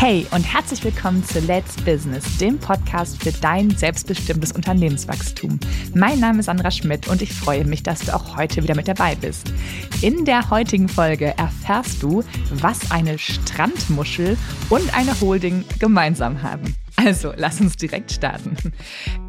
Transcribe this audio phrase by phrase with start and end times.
[0.00, 5.60] Hey und herzlich willkommen zu Let's Business, dem Podcast für dein selbstbestimmtes Unternehmenswachstum.
[5.94, 8.88] Mein Name ist Sandra Schmidt und ich freue mich, dass du auch heute wieder mit
[8.88, 9.52] dabei bist.
[10.00, 14.38] In der heutigen Folge erfährst du, was eine Strandmuschel
[14.70, 16.74] und eine Holding gemeinsam haben.
[17.02, 18.56] Also, lass uns direkt starten.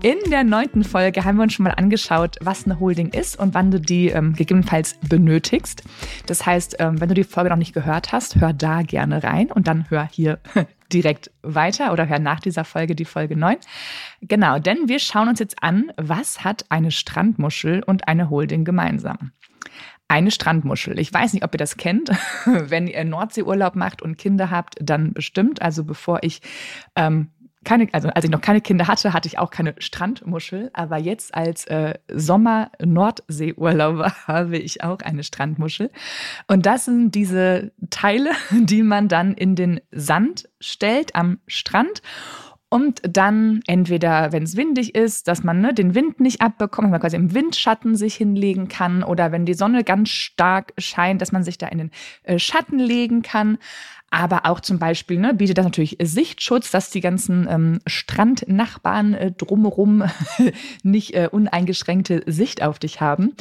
[0.04, 3.54] In der neunten Folge haben wir uns schon mal angeschaut, was eine Holding ist und
[3.54, 5.84] wann du die ähm, gegebenenfalls benötigst.
[6.26, 9.54] Das heißt, ähm, wenn du die Folge noch nicht gehört hast, hör da gerne rein
[9.54, 10.40] und dann hör hier
[10.92, 13.56] direkt weiter oder hör nach dieser Folge die Folge 9.
[14.22, 19.32] Genau, denn wir schauen uns jetzt an, was hat eine Strandmuschel und eine Holding gemeinsam.
[20.10, 21.00] Eine Strandmuschel.
[21.00, 22.12] Ich weiß nicht, ob ihr das kennt.
[22.46, 25.62] Wenn ihr Nordseeurlaub macht und Kinder habt, dann bestimmt.
[25.62, 26.42] Also bevor ich
[26.98, 27.30] ähm,
[27.64, 31.36] keine, also als ich noch keine Kinder hatte, hatte ich auch keine Strandmuschel, aber jetzt
[31.36, 35.92] als äh, Sommer-Nordseeurlauber habe ich auch eine Strandmuschel.
[36.48, 42.02] Und das sind diese Teile, die man dann in den Sand stellt am Strand
[42.74, 46.92] und dann entweder, wenn es windig ist, dass man ne, den Wind nicht abbekommt, dass
[46.92, 51.34] man quasi im Windschatten sich hinlegen kann oder wenn die Sonne ganz stark scheint, dass
[51.34, 51.92] man sich da in den
[52.24, 53.58] äh, Schatten legen kann.
[54.10, 59.32] Aber auch zum Beispiel ne, bietet das natürlich Sichtschutz, dass die ganzen ähm, Strandnachbarn äh,
[59.34, 60.06] drumherum
[60.84, 63.34] nicht äh, uneingeschränkte Sicht auf dich haben.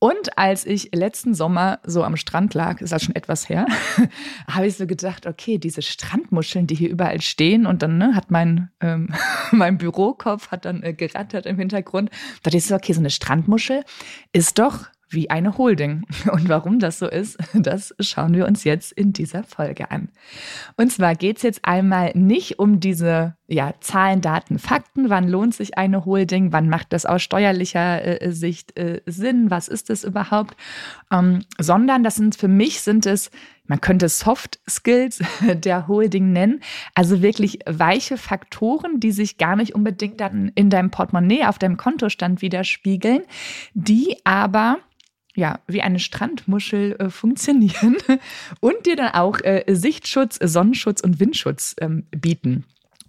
[0.00, 3.66] Und als ich letzten Sommer so am Strand lag, ist das schon etwas her,
[4.48, 8.30] habe ich so gedacht, okay, diese Strandmuscheln, die hier überall stehen und dann ne, hat
[8.30, 9.12] mein, ähm,
[9.50, 12.10] mein Bürokopf hat dann äh, gerattert im Hintergrund.
[12.10, 13.82] Da dachte ich so, okay, so eine Strandmuschel
[14.32, 16.04] ist doch wie eine Holding.
[16.32, 20.08] Und warum das so ist, das schauen wir uns jetzt in dieser Folge an.
[20.76, 25.10] Und zwar geht es jetzt einmal nicht um diese ja, Zahlen, Daten, Fakten.
[25.10, 26.52] Wann lohnt sich eine Holding?
[26.52, 29.50] Wann macht das aus steuerlicher äh, Sicht äh, Sinn?
[29.50, 30.56] Was ist das überhaupt?
[31.10, 33.30] Ähm, sondern das sind für mich sind es
[33.68, 36.60] man könnte Soft Skills der Holding nennen,
[36.94, 41.76] also wirklich weiche Faktoren, die sich gar nicht unbedingt dann in deinem Portemonnaie auf deinem
[41.76, 43.22] Kontostand widerspiegeln,
[43.74, 44.78] die aber
[45.38, 47.96] ja, wie eine Strandmuschel äh, funktionieren
[48.60, 52.64] und dir dann auch äh, Sichtschutz, Sonnenschutz und Windschutz ähm, bieten.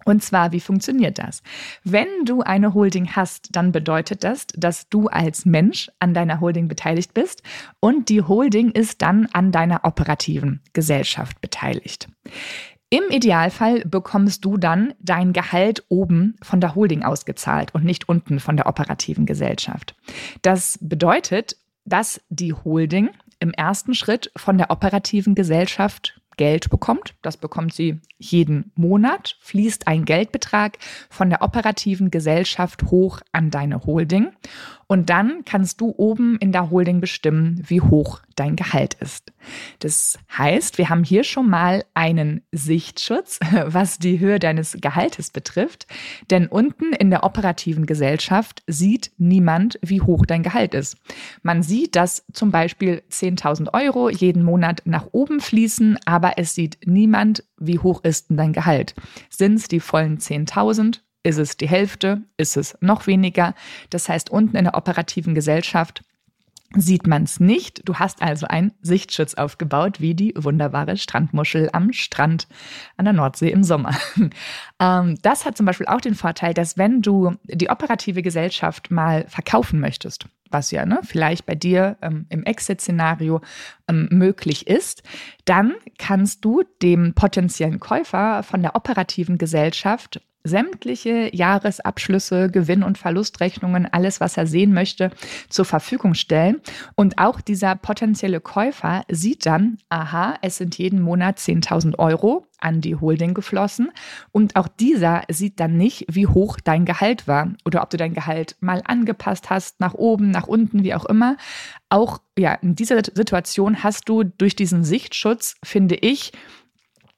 [0.06, 1.42] Und zwar, wie funktioniert das?
[1.84, 6.68] Wenn du eine Holding hast, dann bedeutet das, dass du als Mensch an deiner Holding
[6.68, 7.42] beteiligt bist
[7.80, 12.08] und die Holding ist dann an deiner operativen Gesellschaft beteiligt.
[12.92, 18.40] Im Idealfall bekommst du dann dein Gehalt oben von der Holding ausgezahlt und nicht unten
[18.40, 19.96] von der operativen Gesellschaft.
[20.42, 21.56] Das bedeutet,
[21.90, 27.16] dass die Holding im ersten Schritt von der operativen Gesellschaft Geld bekommt.
[27.22, 30.78] Das bekommt sie jeden Monat, fließt ein Geldbetrag
[31.10, 34.32] von der operativen Gesellschaft hoch an deine Holding.
[34.92, 39.32] Und dann kannst du oben in der Holding bestimmen, wie hoch dein Gehalt ist.
[39.78, 45.86] Das heißt, wir haben hier schon mal einen Sichtschutz, was die Höhe deines Gehaltes betrifft.
[46.32, 50.98] Denn unten in der operativen Gesellschaft sieht niemand, wie hoch dein Gehalt ist.
[51.44, 56.80] Man sieht, dass zum Beispiel 10.000 Euro jeden Monat nach oben fließen, aber es sieht
[56.86, 58.96] niemand, wie hoch ist denn dein Gehalt.
[59.30, 61.02] Sind es die vollen 10.000?
[61.24, 62.22] Ist es die Hälfte?
[62.38, 63.54] Ist es noch weniger?
[63.90, 66.02] Das heißt, unten in der operativen Gesellschaft
[66.76, 67.82] sieht man es nicht.
[67.88, 72.48] Du hast also einen Sichtschutz aufgebaut, wie die wunderbare Strandmuschel am Strand
[72.96, 73.96] an der Nordsee im Sommer.
[74.82, 79.26] Ähm, das hat zum Beispiel auch den Vorteil, dass wenn du die operative Gesellschaft mal
[79.28, 83.42] verkaufen möchtest, was ja ne, vielleicht bei dir ähm, im Exit-Szenario
[83.90, 85.04] ähm, möglich ist,
[85.44, 93.86] dann kannst du dem potenziellen Käufer von der operativen Gesellschaft sämtliche Jahresabschlüsse, Gewinn- und Verlustrechnungen,
[93.86, 95.12] alles, was er sehen möchte,
[95.50, 96.62] zur Verfügung stellen.
[96.96, 102.82] Und auch dieser potenzielle Käufer sieht dann, aha, es sind jeden Monat 10.000 Euro an
[102.82, 103.92] die Holding geflossen.
[104.32, 108.14] Und auch dieser sieht dann nicht, wie hoch dein Gehalt war oder ob du dein
[108.14, 111.38] Gehalt mal angepasst hast, nach oben, nach unten, wie auch immer.
[111.90, 116.32] Auch ja, in dieser Situation hast du durch diesen Sichtschutz, finde ich,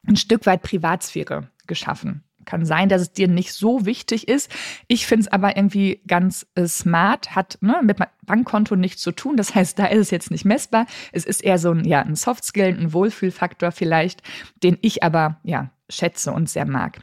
[0.08, 2.24] ein Stück weit Privatsphäre geschaffen.
[2.46, 4.52] Kann sein, dass es dir nicht so wichtig ist.
[4.88, 9.12] Ich finde es aber irgendwie ganz äh, smart, hat ne, mit meinem Bankkonto nichts zu
[9.12, 9.38] tun.
[9.38, 10.86] Das heißt, da ist es jetzt nicht messbar.
[11.12, 14.22] Es ist eher so ein, ja, ein Soft Skill, ein Wohlfühlfaktor vielleicht,
[14.64, 17.00] den ich aber ja schätze und sehr mag.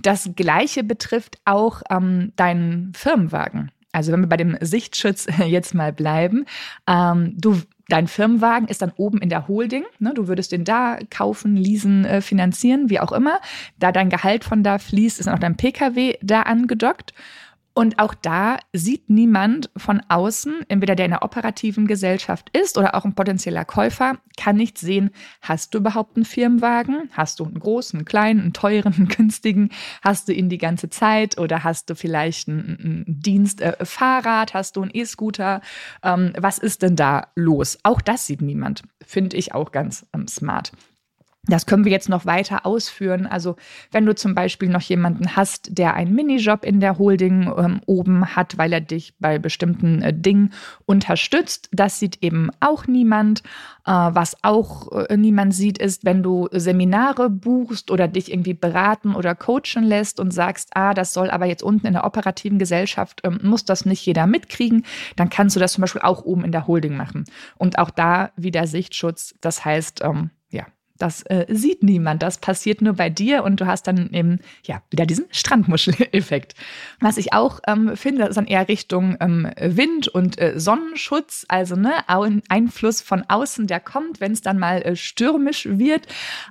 [0.00, 3.70] Das Gleiche betrifft auch ähm, deinen Firmenwagen.
[3.92, 6.46] Also wenn wir bei dem Sichtschutz jetzt mal bleiben,
[6.88, 9.84] ähm, du Dein Firmenwagen ist dann oben in der Holding.
[9.98, 10.12] Ne?
[10.14, 13.40] Du würdest den da kaufen, leasen, äh, finanzieren, wie auch immer.
[13.78, 17.12] Da dein Gehalt von da fließt, ist dann auch dein Pkw da angedockt.
[17.74, 22.94] Und auch da sieht niemand von außen, entweder der in der operativen Gesellschaft ist oder
[22.94, 25.10] auch ein potenzieller Käufer, kann nicht sehen,
[25.40, 27.08] hast du überhaupt einen Firmenwagen?
[27.12, 29.70] Hast du einen großen, einen kleinen, einen teuren, einen günstigen?
[30.02, 34.50] Hast du ihn die ganze Zeit oder hast du vielleicht ein, ein Dienstfahrrad?
[34.50, 35.62] Äh, hast du einen E-Scooter?
[36.02, 37.78] Ähm, was ist denn da los?
[37.84, 38.82] Auch das sieht niemand.
[39.04, 40.72] Finde ich auch ganz ähm, smart.
[41.48, 43.26] Das können wir jetzt noch weiter ausführen.
[43.26, 43.56] Also
[43.90, 48.36] wenn du zum Beispiel noch jemanden hast, der einen Minijob in der Holding ähm, oben
[48.36, 50.52] hat, weil er dich bei bestimmten äh, Dingen
[50.86, 53.40] unterstützt, das sieht eben auch niemand.
[53.84, 59.16] Äh, was auch äh, niemand sieht, ist, wenn du Seminare buchst oder dich irgendwie beraten
[59.16, 63.20] oder coachen lässt und sagst, ah, das soll aber jetzt unten in der operativen Gesellschaft,
[63.24, 64.84] ähm, muss das nicht jeder mitkriegen,
[65.16, 67.24] dann kannst du das zum Beispiel auch oben in der Holding machen.
[67.58, 69.34] Und auch da wieder Sichtschutz.
[69.40, 70.30] Das heißt, ähm,
[71.02, 72.22] das äh, sieht niemand.
[72.22, 76.54] Das passiert nur bei dir und du hast dann eben ja wieder diesen Strandmuschel-Effekt.
[77.00, 81.74] Was ich auch ähm, finde, ist dann eher Richtung ähm, Wind und äh, Sonnenschutz, also
[81.74, 81.92] ne,
[82.48, 86.06] Einfluss von außen, der kommt, wenn es dann mal äh, stürmisch wird.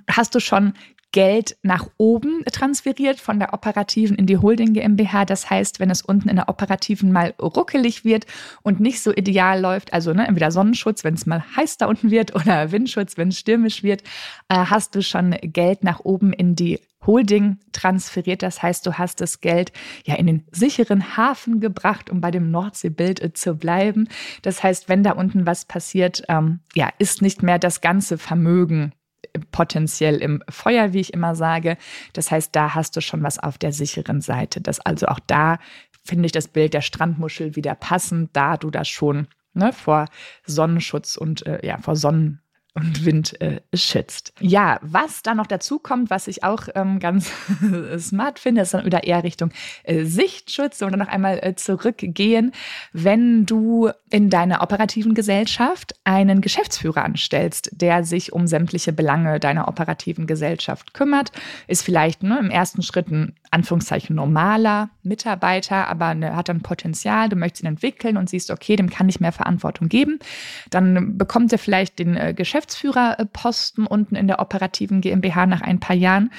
[0.10, 0.74] Hast du schon
[1.12, 5.26] Geld nach oben transferiert von der operativen in die Holding GmbH.
[5.26, 8.26] Das heißt, wenn es unten in der operativen mal ruckelig wird
[8.62, 12.12] und nicht so ideal läuft, also ne, entweder Sonnenschutz, wenn es mal heiß da unten
[12.12, 14.04] wird oder Windschutz, wenn es stürmisch wird,
[14.50, 18.44] äh, hast du schon Geld nach oben in die Holding transferiert.
[18.44, 19.72] Das heißt, du hast das Geld
[20.06, 24.08] ja in den sicheren Hafen gebracht, um bei dem Nordseebild äh, zu bleiben.
[24.44, 28.94] Das heißt, wenn da unten was passiert, ähm, ja, ist nicht mehr das ganze Vermögen
[29.52, 31.78] potenziell im Feuer, wie ich immer sage.
[32.14, 34.62] Das heißt, da hast du schon was auf der sicheren Seite.
[34.62, 35.60] Das also auch da
[36.04, 40.06] finde ich das Bild der Strandmuschel wieder passend, da du das schon ne, vor
[40.46, 42.42] Sonnenschutz und äh, ja, vor Sonnen
[42.74, 44.34] und Wind äh, schützt.
[44.40, 47.32] Ja, was da noch dazu kommt, was ich auch ähm, ganz
[48.00, 49.52] smart finde, ist dann wieder eher Richtung
[49.84, 52.54] äh, Sichtschutz dann noch einmal äh, zurückgehen,
[52.94, 59.68] wenn du in deiner operativen Gesellschaft einen Geschäftsführer anstellst, der sich um sämtliche Belange deiner
[59.68, 61.32] operativen Gesellschaft kümmert,
[61.68, 67.28] ist vielleicht ne, im ersten Schritt ein Anführungszeichen normaler Mitarbeiter, aber ne, hat dann Potenzial,
[67.28, 70.20] du möchtest ihn entwickeln und siehst, okay, dem kann ich mehr Verantwortung geben,
[70.70, 75.96] dann bekommt er vielleicht den äh, Geschäftsführerposten unten in der operativen GmbH nach ein paar
[75.96, 76.32] Jahren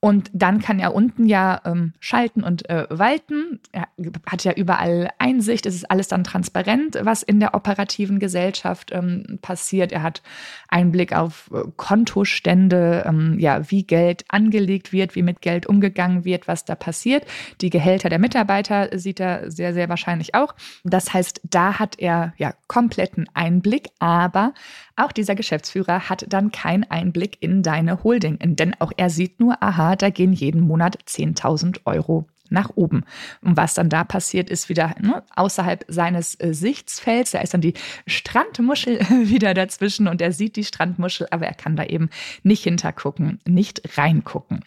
[0.00, 3.58] und dann kann er unten ja ähm, schalten und äh, walten.
[3.72, 3.88] Er
[4.26, 5.66] hat ja überall Einsicht.
[5.66, 9.90] Es ist alles dann transparent, was in der operativen Gesellschaft ähm, passiert.
[9.90, 10.22] Er hat
[10.68, 16.46] Einblick auf äh, Kontostände, ähm, ja, wie Geld angelegt wird, wie mit Geld umgegangen wird,
[16.46, 17.26] was da passiert.
[17.60, 20.54] Die Gehälter der Mitarbeiter sieht er sehr, sehr wahrscheinlich auch.
[20.84, 24.54] Das heißt, da hat er ja kompletten Einblick, aber
[24.94, 29.62] auch dieser Geschäftsführer hat dann keinen Einblick in deine Holding, denn auch er sieht nur,
[29.62, 33.04] aha, da gehen jeden Monat 10.000 Euro nach oben.
[33.40, 37.32] Und was dann da passiert, ist wieder ne, außerhalb seines äh, Sichtsfelds.
[37.32, 37.74] Da ist dann die
[38.06, 42.10] Strandmuschel wieder dazwischen und er sieht die Strandmuschel, aber er kann da eben
[42.42, 44.64] nicht hintergucken, nicht reingucken.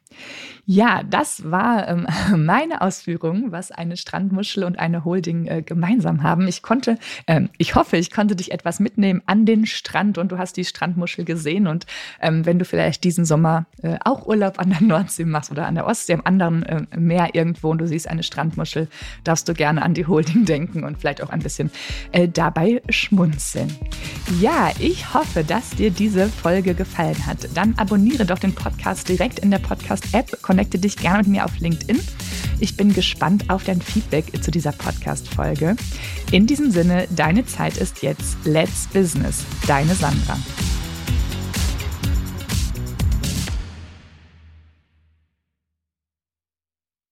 [0.65, 2.07] Ja, das war ähm,
[2.45, 6.47] meine Ausführung, was eine Strandmuschel und eine Holding äh, gemeinsam haben.
[6.47, 6.97] Ich konnte,
[7.27, 10.65] ähm, ich hoffe, ich konnte dich etwas mitnehmen an den Strand und du hast die
[10.65, 11.67] Strandmuschel gesehen.
[11.67, 11.85] Und
[12.21, 15.75] ähm, wenn du vielleicht diesen Sommer äh, auch Urlaub an der Nordsee machst oder an
[15.75, 18.87] der Ostsee, am anderen äh, Meer irgendwo und du siehst eine Strandmuschel,
[19.23, 21.71] darfst du gerne an die Holding denken und vielleicht auch ein bisschen
[22.11, 23.75] äh, dabei schmunzeln.
[24.39, 27.49] Ja, ich hoffe, dass dir diese Folge gefallen hat.
[27.55, 31.57] Dann abonniere doch den Podcast direkt in der Podcast-App, connecte dich gerne mit mir auf
[31.59, 31.99] LinkedIn.
[32.59, 35.75] Ich bin gespannt auf dein Feedback zu dieser Podcast-Folge.
[36.31, 38.37] In diesem Sinne, deine Zeit ist jetzt.
[38.45, 39.45] Let's Business.
[39.67, 40.37] Deine Sandra.